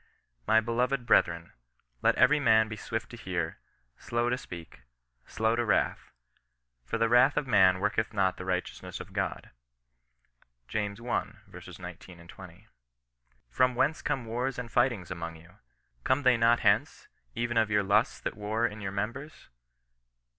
My 0.47 0.59
beloved 0.61 1.05
brethren, 1.05 1.51
let 2.01 2.15
every 2.15 2.39
man 2.39 2.67
be 2.67 2.75
swift 2.75 3.11
to 3.11 3.17
hear, 3.17 3.59
slow 3.99 4.29
to 4.29 4.37
speak, 4.39 4.81
slow 5.27 5.55
to 5.55 5.63
wrath: 5.63 6.09
for 6.83 6.97
the 6.97 7.07
wrath 7.07 7.37
of 7.37 7.45
man 7.45 7.79
worketh 7.79 8.11
not 8.11 8.37
the 8.37 8.43
righteousness 8.45 8.99
of 8.99 9.13
God." 9.13 9.51
James 10.67 10.99
i. 10.99 11.33
19, 11.45 12.27
20." 12.27 12.67
From 13.51 13.75
whcTice 13.75 14.03
come 14.03 14.25
wars 14.25 14.57
and 14.57 14.71
fightings 14.71 15.11
among 15.11 15.35
you? 15.35 15.57
Come 16.03 16.23
they 16.23 16.35
not 16.35 16.61
hence, 16.61 17.07
even 17.35 17.57
of 17.57 17.69
your 17.69 17.83
lusts 17.83 18.19
that 18.21 18.35
war 18.35 18.65
in 18.65 18.81
your 18.81 18.89
members 18.91 19.49